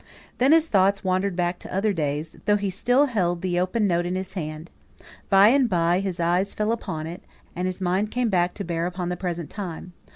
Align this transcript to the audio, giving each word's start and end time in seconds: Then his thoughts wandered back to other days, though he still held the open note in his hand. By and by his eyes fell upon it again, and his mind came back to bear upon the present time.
Then 0.39 0.51
his 0.51 0.67
thoughts 0.67 1.03
wandered 1.03 1.35
back 1.35 1.59
to 1.59 1.71
other 1.71 1.93
days, 1.93 2.35
though 2.45 2.55
he 2.55 2.71
still 2.71 3.05
held 3.05 3.43
the 3.43 3.59
open 3.59 3.85
note 3.85 4.07
in 4.07 4.15
his 4.15 4.33
hand. 4.33 4.71
By 5.29 5.49
and 5.49 5.69
by 5.69 5.99
his 5.99 6.19
eyes 6.19 6.55
fell 6.55 6.71
upon 6.71 7.05
it 7.05 7.19
again, 7.21 7.51
and 7.57 7.65
his 7.67 7.81
mind 7.81 8.09
came 8.09 8.29
back 8.29 8.55
to 8.55 8.63
bear 8.63 8.87
upon 8.87 9.09
the 9.09 9.15
present 9.15 9.51
time. 9.51 9.93